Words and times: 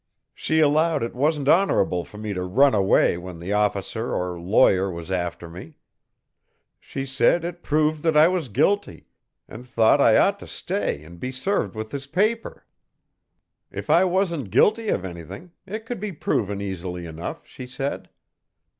"She 0.33 0.61
allowed 0.61 1.03
it 1.03 1.13
wasn't 1.13 1.47
honorable 1.47 2.03
for 2.03 2.17
me 2.17 2.33
to 2.33 2.41
run 2.41 2.73
away 2.73 3.19
when 3.19 3.37
the 3.37 3.53
officer 3.53 4.15
or 4.15 4.39
lawyer 4.41 4.89
was 4.89 5.11
after 5.11 5.47
me. 5.47 5.75
She 6.79 7.05
said 7.05 7.43
it 7.45 7.61
proved 7.61 8.01
that 8.01 8.17
I 8.17 8.27
was 8.27 8.49
guilty, 8.49 9.05
and 9.47 9.63
thought 9.63 10.01
I 10.01 10.17
ought 10.17 10.39
to 10.39 10.47
stay 10.47 11.03
and 11.03 11.19
be 11.19 11.31
served 11.31 11.75
with 11.75 11.91
his 11.91 12.07
paper. 12.07 12.65
If 13.69 13.91
I 13.91 14.03
wasn't 14.05 14.49
guilty 14.49 14.87
of 14.89 15.05
anything, 15.05 15.51
it 15.67 15.85
could 15.85 15.99
be 15.99 16.11
proven 16.11 16.61
easily 16.61 17.05
enough, 17.05 17.45
she 17.45 17.67
said. 17.67 18.09